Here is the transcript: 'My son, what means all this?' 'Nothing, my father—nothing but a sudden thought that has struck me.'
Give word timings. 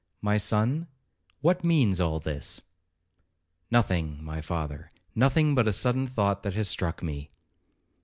'My 0.19 0.37
son, 0.37 0.87
what 1.41 1.63
means 1.63 2.01
all 2.01 2.19
this?' 2.19 2.59
'Nothing, 3.69 4.17
my 4.23 4.41
father—nothing 4.41 5.53
but 5.53 5.67
a 5.67 5.71
sudden 5.73 6.07
thought 6.07 6.41
that 6.41 6.55
has 6.55 6.67
struck 6.67 7.03
me.' 7.03 7.29